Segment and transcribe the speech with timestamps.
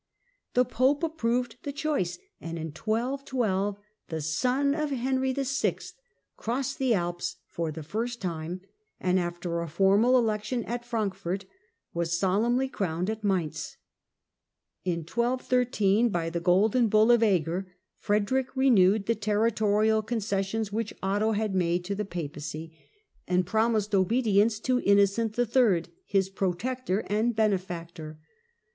[0.55, 3.77] The Pope approved the choice, and in 1212
[4.09, 5.43] the son of Henry VI.
[5.77, 5.93] Corona
[6.63, 8.61] crosscd the Alps for the first time,
[8.99, 11.45] and after a formal Frederick election at Frankfurt
[11.93, 13.77] was solemnly crowned at Mainz.
[14.83, 20.95] Mainz,i2i2 ^^ 1213, by the Golden Bull of Eger, Frederick renewed the territorial concessions which
[21.03, 22.75] Otto had made to the Papacy,
[23.27, 28.17] and promised obedience to Innocent III., his" protector and benefactor."